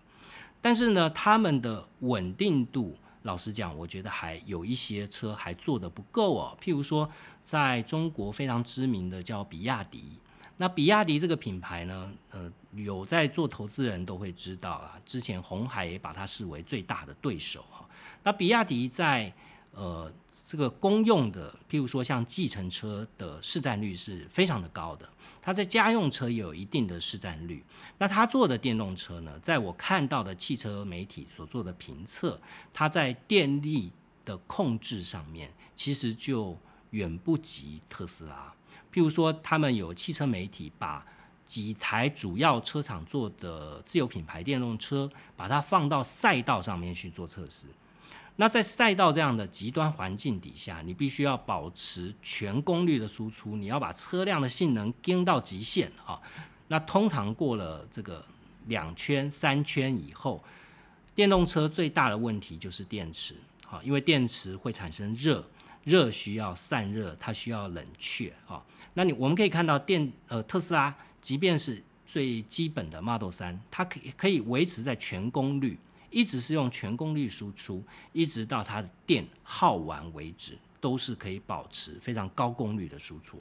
[0.62, 6.56] 但是呢，他们的稳定度，老实讲，我觉得还有一些车还做的不够哦。
[6.62, 7.08] 譬如说，
[7.44, 10.18] 在中国非常知名的叫比亚迪。
[10.56, 15.00] 那比亚迪这个品牌呢，呃，有在做投资人都会知道啊。
[15.04, 17.88] 之前红海也把它视为最大的对手哈。
[18.22, 19.32] 那比亚迪在
[19.72, 20.12] 呃
[20.46, 25.08] 这个公用的，譬如说像计程车的市占率是非常的高的，
[25.40, 27.64] 它在家用车也有一定的市占率。
[27.98, 32.40] 那它做的电动车呢，在我看到的汽车媒体所做的评测，
[32.72, 33.90] 它在电力
[34.24, 36.56] 的控制上面，其实就
[36.90, 38.54] 远不及特斯拉。
[38.92, 41.04] 譬如说，他们有汽车媒体把
[41.46, 47.66] 几台主要车厂做的自有品牌电动车，把它放到赛道上面去做测试。
[48.36, 56.18] 那在赛道这样的极端环境底下，你必须要保持全功率的输出，你要把车辆的性能跟到极限啊。
[56.68, 58.24] 那通常过了这个
[58.66, 60.42] 两圈、三圈以后，
[61.14, 63.34] 电动车最大的问题就是电池，
[63.66, 65.44] 好，因为电池会产生热，
[65.84, 68.64] 热需要散热，它需要冷却啊。
[68.94, 75.78] 那你我们可以看到电呃特斯拉，即便是最基本的 Model 三，它可以可以维持在全功率。
[76.10, 77.82] 一直是用全功率输出，
[78.12, 83.40] 一直到它的电耗完为止，都是可以保持非常高功率的输出。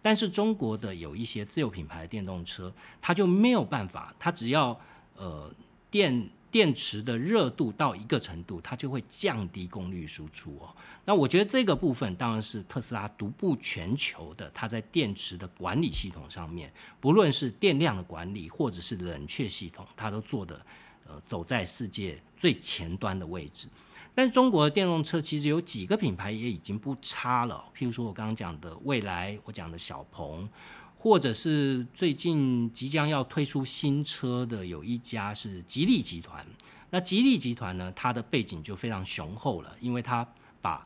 [0.00, 2.72] 但是中国的有一些自有品牌的电动车，
[3.02, 4.80] 它就没有办法，它只要
[5.16, 5.52] 呃
[5.90, 10.74] 电电池的热度到一个程度，它就会降低功率输出哦。
[11.04, 20.60] 那我觉得这个部分当然是特斯拉独步全球的，它在电池的管理系统上面，不论是电量的管理或者是冷却系统，它都做的。
[21.08, 23.68] 呃，走在世界最前端的位置，
[24.12, 27.64] 但是中国的电动车其实有几个品牌也已经不差了。
[27.76, 30.48] 譬如说我刚刚讲的蔚来，我讲的小鹏，
[31.06, 36.44] 或者是最近即将要推出新车的有一家是吉利集团。
[36.90, 40.26] 那吉利集团呢，它的背景就非常雄厚了，因为它
[40.60, 40.84] 把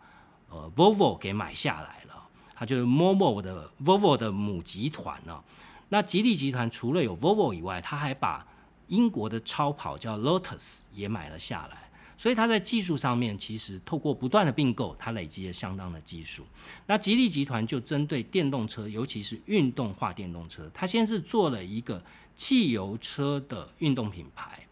[0.50, 2.22] 呃 Volvo 给买下来了，
[2.54, 5.42] 它就是 Volvo 的 Volvo 的母集团呢。
[5.88, 8.46] 那吉利集团除了有 Volvo 以外，它还把
[8.88, 11.89] 英国的超跑叫 Lotus 也买了下来，
[12.20, 16.44] 所以它在技术上面其实透过不断的并购，它累积了相当的技术。
[16.86, 22.04] 那吉利集团就针对电动车，尤其是运动化电动车，它先是做了一个
[22.36, 24.66] 汽油车的运动品牌，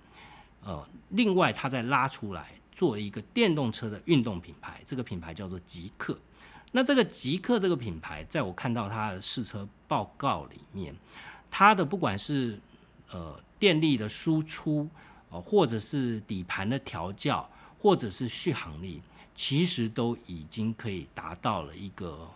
[0.62, 6.20] 呃，另外它再拉出来做一个电动车的运动品牌，这个品牌叫做极客。
[6.72, 10.94] 那这个极客这个品牌，在我看到它的试车报告里面，
[11.51, 12.61] 它的不管是
[13.11, 13.40] 呃。
[13.61, 14.88] 电力的输出，
[15.30, 17.48] 哦，或者是底盘的调教，
[17.78, 19.02] 或者是续航力，
[19.34, 22.28] 其实都已经可以达到了一个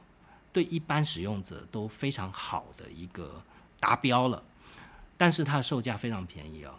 [0.52, 3.42] 对一般使用者都非常好的一个
[3.80, 4.42] 达标了。
[5.16, 6.74] 但是它的售价非常便宜啊，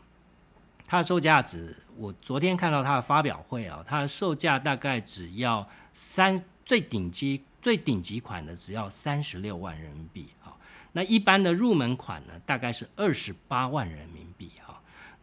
[0.86, 10.54] 它的售价值，我昨天看到它的发表会啊，它的售价大概只要三最顶级最顶级款的只要三十六万人民币啊。
[10.92, 14.73] 那一般的入门款呢，大概是二十八万人民币哈。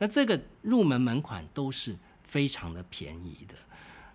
[0.01, 1.95] 那这个入门门款都是
[2.25, 3.55] 非常的便宜的。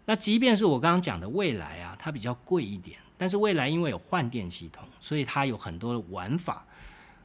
[0.05, 6.65] 那即便是我刚刚讲的未来啊，它比较贵一点，但是未来因为有换电系统，所以它有很多的玩法。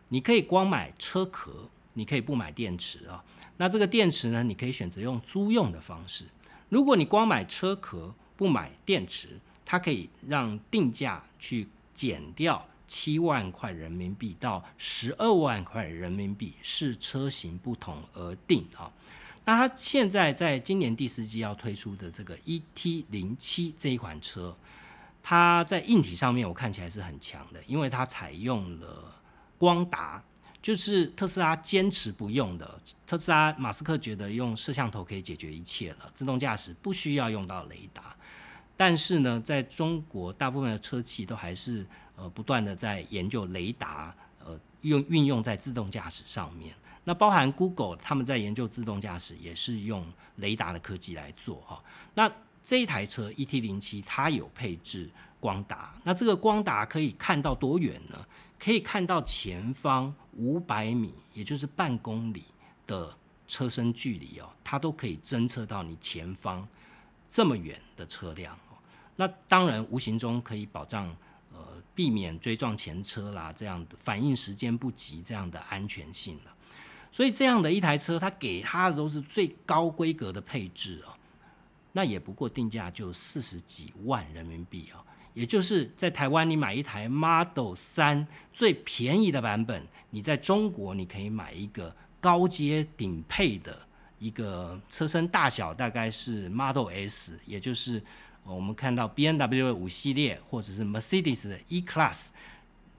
[0.08, 3.24] 你可以光买车壳，你可以不买电池啊。
[3.56, 6.26] 那这个电池呢，你可以选择用租用的方式。
[6.68, 12.66] 如果你光买车壳不买电池，它可以让定价去减掉。
[12.90, 18.90] 七万块人民币到十二万块人民币，视车型不同而定啊。
[19.44, 24.56] 那它现在在今年第四季要推出的这个 ET 零七这一款车，
[25.22, 29.14] 它在硬体上面我看起来是很强的，因为它采用了
[29.56, 30.20] 光达，
[30.60, 32.80] 就是特斯拉坚持不用的。
[33.06, 38.16] 特斯拉马斯克觉得用摄像头可以解决一切了，自动驾驶不需要用到雷达。
[38.76, 41.86] 但是呢，在中国大部分的车企都还是。
[42.20, 44.14] 呃，不断的在研究雷达，
[44.44, 46.74] 呃，用运用在自动驾驶上面。
[47.02, 50.04] 那包含 Google，他们在研究自动驾驶，也是用
[50.36, 51.82] 雷达的科技来做哈。
[52.12, 52.30] 那
[52.62, 55.08] 这一台车 ET 零七，它有配置
[55.40, 55.94] 光达。
[56.04, 58.18] 那这个光达可以看到多远呢？
[58.58, 62.44] 可以看到前方五百米，也就是半公里
[62.86, 63.16] 的
[63.48, 66.68] 车身距离哦，它都可以侦测到你前方
[67.30, 68.76] 这么远的车辆哦。
[69.16, 71.16] 那当然，无形中可以保障。
[71.52, 71.58] 呃
[71.94, 76.54] 避免追撞前车啦，这样的反应时间不及，这样的安全性了。
[77.12, 81.12] 所以这样的一台车，它给它的都是最高规格的配置哦。
[81.92, 85.02] 那也不过定价就四十几万人民币啊，
[85.34, 93.76] 也就是在台湾你买一台 Model 三最便宜的版本，你在中国你可以买一个高阶顶配的
[94.18, 98.02] 一个车身大小大概是 Model S，也就是。
[98.54, 102.30] 我们看到 B N W 五系列或者是 Mercedes 的 E Class，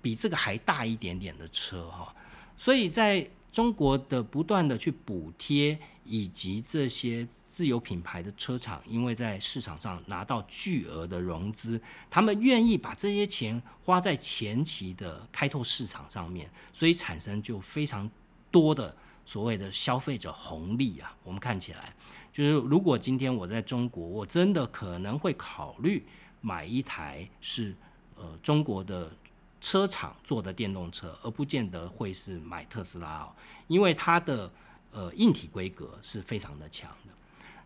[0.01, 2.15] 比这个还大一点点的车哈，
[2.55, 11.79] 所以在中国的不断的去补贴，以及这些自有品牌的车厂，因为在市场上拿到巨额的融资，
[12.09, 18.09] 他们愿意把这些钱花在前期的开拓市场上面，所以产生就非常
[18.49, 18.95] 多的
[19.25, 21.93] 所谓的消费者红利啊，我们看起来。
[22.31, 26.05] 就是如果今天我在中国，我真的可能会考虑
[26.39, 27.75] 买一台是
[28.15, 29.11] 呃中国的
[29.59, 33.35] 车厂做的电动车，而不见得会是买特斯拉哦，
[33.67, 34.51] 因为它的
[34.91, 37.13] 呃硬体规格是非常的强的。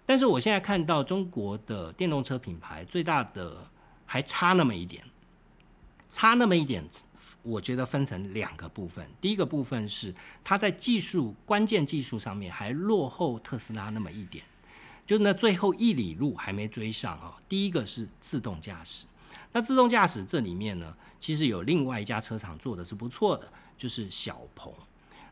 [0.06, 3.66] 但是我现在看到中国的电动车品牌最大的
[4.06, 5.04] 还差那么一点，
[6.10, 6.84] 差那么一点，
[7.42, 9.08] 我觉得分成两个部分。
[9.22, 10.14] 第一个部分是
[10.44, 14.46] 它在技术关键技术上面还落后特斯拉那么一点，
[15.06, 17.38] 就那最后一里路还没追上啊。
[17.48, 19.06] 第一个是自动驾驶。
[19.52, 24.74] 那自动驾驶这里面呢，其实有另外一家车厂做的是不错的，就是小鹏。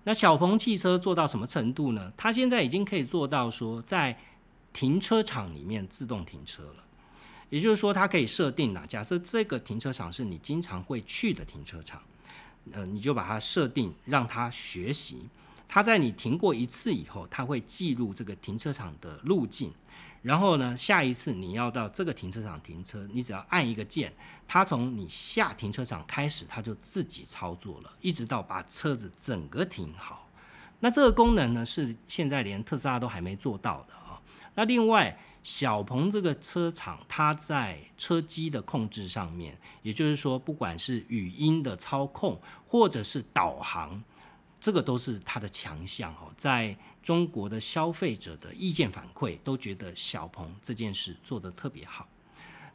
[0.05, 2.11] 那小鹏汽车做到什么程度呢？
[2.15, 4.17] 它现在已经可以做到说，在
[4.71, 6.83] 停车场里面自动停车了。
[7.49, 12.01] 也就是说，它可以设定啊，假设这个停车场是你经常会去的停车场，
[12.71, 15.27] 呃，你就把它设定让它学习。
[15.73, 19.73] 它在你停过一次以后，它会记录这个停车场的路径。
[20.21, 24.13] 然后呢，下一次你要到这个停车场停车，你只要按一个键，
[24.47, 30.29] 它从你下停车场开始，它就自己操作了，一直到把车子整个停好。
[30.79, 34.21] 那这个功能呢，是现在连特斯拉都还没做到的啊。
[34.53, 44.03] 那另外，小鹏这个车厂，它在车机的控制上面，也就是说，不管是语音的操控，或者是导航。
[44.63, 52.07] 这个都是它的强项哦，在中国的消费者的意见反馈都觉得小鹏这件事做得特别好，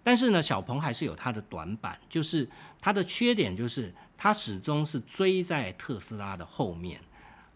[0.03, 2.47] 但是呢，小鹏还是有它的短板，就是
[2.79, 7.01] 它的缺点就是它始终是追在特斯拉的后面，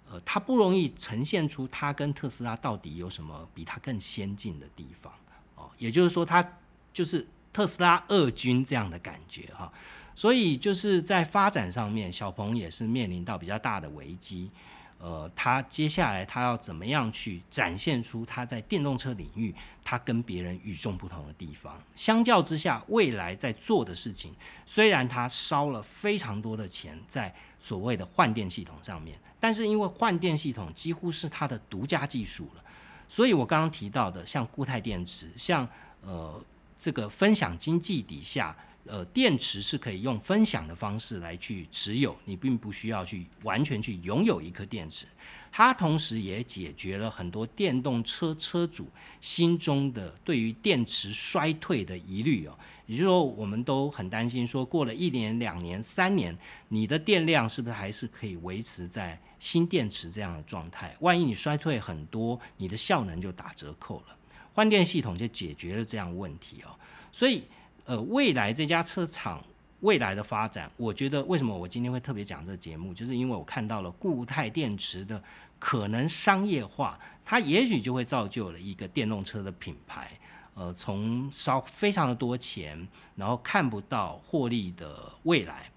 [0.09, 5.13] 呃，它不容易呈现出它跟特斯拉到底有什么比它更先进的地方
[5.57, 6.59] 哦，也就是说，它
[6.91, 9.73] 就是特斯拉二军这样的感觉哈。
[10.15, 14.51] 所以就是在发展上面，小鹏也是面临到比较大的危机。
[14.99, 21.77] 呃，他接下来他要怎么样去展现出他在电动车领域他跟别人与众不同的地方？
[21.97, 24.33] 相较之下，未来在做的事情，
[24.65, 32.63] 虽然他烧了非常多的钱在所谓的换电系统上面，但是因为换电系统几乎是他的独家技术了，
[33.09, 35.69] 所以我刚刚提到的像固态电池，像
[36.03, 36.41] 呃
[36.83, 38.57] 这个分享经济底下。
[38.85, 45.07] 呃，电池是可以用分享的方式来去持有，你并不需要去完全去拥有一颗电池。
[45.53, 48.89] 它同时也解决了很多电动车车主
[49.21, 52.59] 心中的对于电池衰退的疑虑哦。
[52.87, 60.97] 也就是说，我们都很担心，说过了一年、两年、三年，你的电量是不是还是可以维持在新电池这样的状态？
[60.99, 64.17] 万一你衰退很多，你的效能就打折扣了。
[64.55, 66.71] 换电系统就解决了这样问题哦，
[67.11, 67.45] 所以。
[67.85, 69.43] 呃，未来这家车厂
[69.81, 75.21] 未来的发展，我觉得为什么我今天会特别讲这个节目，就是因为我看到了固态电池的
[75.59, 80.13] 可能商业化，它也许就会造就了一个电动车的品牌。
[80.55, 82.87] 呃，从烧非常的多钱，
[83.17, 85.69] 然后看不到获利的未来，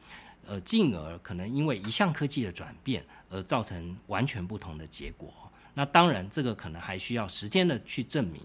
[0.46, 5.34] 呃，进而可能因为一项科技的转变而造成完全不同的结果。
[5.76, 8.42] 那当然，这个可能还需要时间的去证明。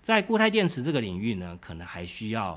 [0.00, 2.52] 在固态电池这个领域呢，可能还需要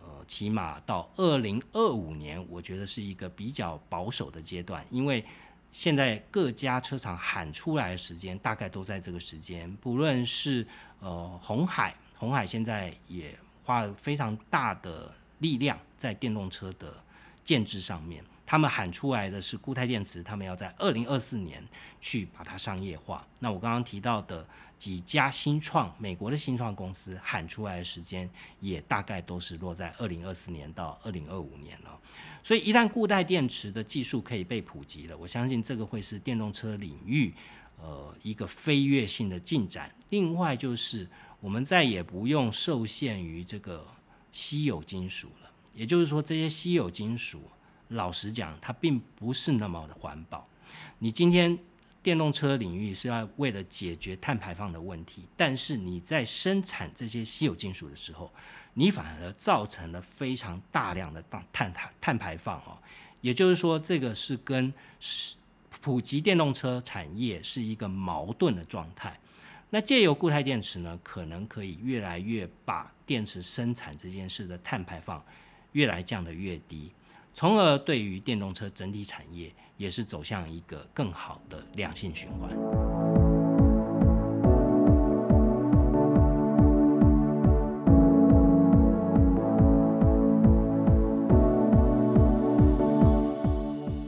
[0.00, 0.24] 呃。
[0.26, 5.22] 起码到二零二五年，我觉得是一个比较保守的阶段，因为
[5.70, 9.70] 现在各家车厂喊出来的时间大概都在这个时间。
[9.82, 10.66] 不论是
[11.00, 16.96] 呃红海，红海现在也花了非常大的力量在电动车的
[17.44, 21.62] 建制上面，他们喊出来的是固态电池，他们要在二零二四年
[22.00, 23.26] 去把它商业化。
[23.40, 24.46] 那我刚刚提到的。
[24.76, 28.28] 几家新创美国的新创公司喊出来的时间，
[28.60, 31.98] 也大概都是落在二零二四年到二零二五年了。
[32.42, 37.32] 所以一旦固态电池的技术可以被普及了，我相信这个会是电动车领域
[37.80, 39.90] 呃一个飞跃性的进展。
[40.10, 41.08] 另外就是
[41.40, 43.86] 我们再也不用受限于这个
[44.30, 47.40] 稀有金属了，也就是说这些稀有金属，
[47.94, 50.46] 老实讲它并不是那么的环保。
[50.98, 51.58] 你今天。
[52.04, 58.30] 电动车领域是要为了解决碳排放的问题，但是你在生产这些稀有金属的时候，
[58.74, 62.76] 你反而造成了非常大量的碳碳碳排放哦。
[63.22, 64.70] 也就是说，这个是跟
[65.80, 69.18] 普及电动车产业是一个矛盾的状态。
[69.70, 75.24] 那借由固态电池呢，可能可以越来越把电池生产这件事的碳排放
[75.72, 76.92] 越来降得越低，
[77.34, 79.52] 从而对于电动车整体产业。
[79.76, 82.48] 也是走向一个更好的良性循环。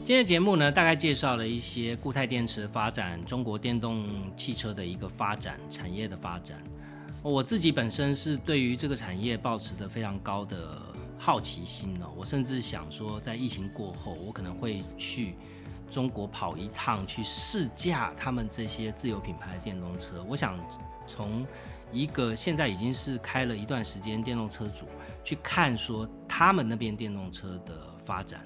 [0.05, 4.05] 今天的节目呢，大概介绍了一些固态电池发展、中国电动
[4.37, 6.63] 汽车的一个发展、产业的发展。
[7.21, 10.81] 我自己本身是对于这个产业保持着非常高的
[11.17, 15.35] 好奇心呢，我甚至想说，在疫情过后，我可能会去
[15.89, 20.23] 中国跑一趟，去试驾他们这些自有品牌的电动车。
[20.27, 20.59] 我想
[21.07, 21.45] 从
[21.91, 24.85] 一个现在已经是开了一段时间电动车主
[25.23, 28.45] 去看说他们那边电动车的发展。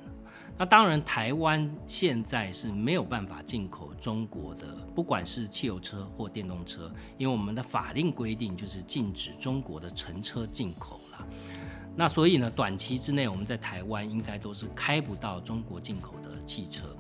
[0.57, 11.27] 那当然，台湾现在是没有办法进口中国的，不管是汽油车或电动车，因为我们的法令规定就是禁止中国的乘车进口了。
[11.95, 16.95] 那所以呢，短期之内我们在台湾应该都是开不到中国进口的汽车。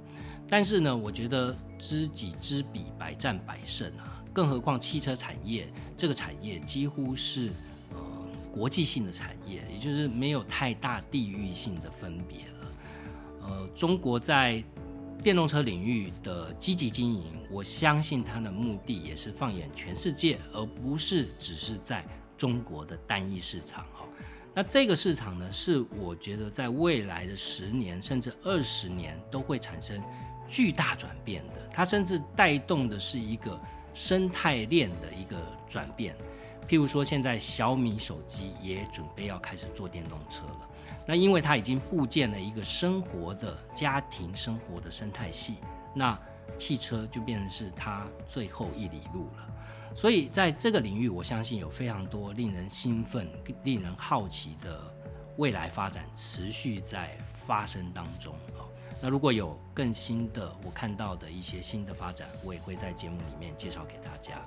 [0.47, 4.21] 但是呢，我觉得知己知彼，百战百胜啊。
[4.33, 5.67] 更何况汽车产业
[5.97, 7.49] 这个产业几乎是
[7.89, 7.97] 呃
[8.53, 12.71] 国际性的产业，也就是没有太大地域性的分别了。
[13.41, 14.63] 呃，中国在
[15.21, 22.05] 电动车领域的积极经营，我相信它的目的也是放眼全世界，而不是只是在
[22.37, 24.00] 中国的单一市场哦。
[24.53, 30.01] 那这个市场呢，是我觉得在未来的十年甚至二十年都会产生
[30.47, 31.67] 巨大转变的。
[31.71, 33.59] 它甚至带动的是一个
[33.93, 35.37] 生态链的一个
[35.67, 36.15] 转变。
[36.67, 40.69] 譬如说，现在小米手机也准备要开始做电动车了。
[41.07, 45.55] 那因为它已经构建了一个生活的家庭生活的生态系，
[45.95, 46.17] 那
[46.57, 49.47] 汽车就变成是它最后一里路了。
[49.93, 53.27] 所以在这个领域，我相信有非常多令人兴奋、
[53.63, 54.79] 令人好奇的
[55.37, 58.63] 未来发展持续在发生当中啊。
[59.01, 64.45] 那如果有更新的我看到的一些新的发展，我也会在节目里面介绍给大家。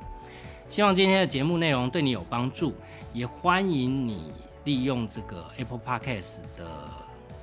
[0.68, 2.74] 希望今天的节目内容对你有帮助，
[3.12, 4.32] 也欢迎你。
[4.64, 6.66] 利用这个 Apple Podcast 的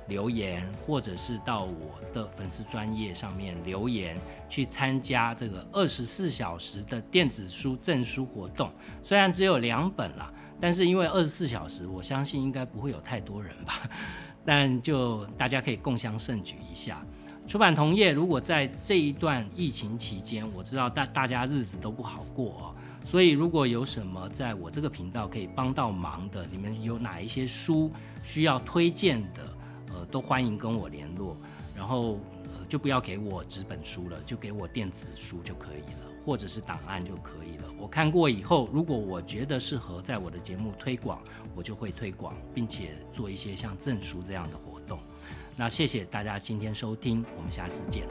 [0.08, 8.70] 留言，或者是到我的粉丝专业上面留言，去参加这个二十四小时的电子书证书活动。
[9.02, 13.88] 虽然只有两本啦，但是因为二十四小时，我相信应该不会有太多人吧。
[14.44, 17.04] 但就大家可以共襄盛举一下。
[17.46, 22.74] 出版同业如果在这一段疫情期间，我知道大大家日子都不好过哦。
[23.04, 27.90] 所以，如果有什么在我这个频道可以帮到忙的，你们有哪一些书
[28.22, 29.51] 需要推荐的，
[30.06, 31.36] 都欢迎跟我联络。
[31.74, 37.64] 然后，呃，就不要给我纸本书了，就给我电子书就可以了，或者是档案就可以了。
[37.78, 41.22] 我看过以后，如果我觉得适合在我的节目推广，
[41.56, 44.98] 我就会推广，并且做一些像证书这样的活动。
[45.56, 48.06] 那谢谢大家今天收听，我们下次见。